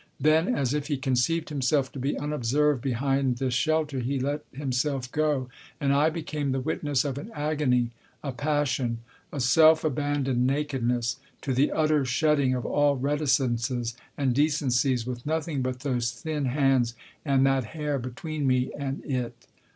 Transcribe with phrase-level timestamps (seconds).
[0.19, 5.11] Then, as if he conceived himself to be unobserved behind this shelter, he let himself
[5.11, 5.47] go;
[5.79, 7.91] and I became the witness of an agony,
[8.23, 8.97] a passion,
[9.31, 15.23] a self abandoned naked ness, to the utter shedding of all reticences and decencies, with
[15.27, 19.45] nothing but those thin hands and that hair between me and it.